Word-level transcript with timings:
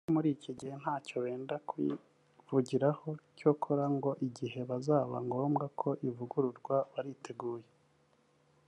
Bavuga 0.03 0.09
ko 0.11 0.15
muri 0.17 0.29
iki 0.35 0.51
gihe 0.59 0.73
ntacyo 0.81 1.15
benda 1.25 1.55
kuyivururaho 1.67 3.09
cyokora 3.37 3.85
ngo 3.95 4.11
igihe 4.27 4.59
bizaba 4.69 5.15
ngombwa 5.27 5.65
ko 5.79 5.89
ivururwa 6.07 6.77
bariteguye 6.93 7.67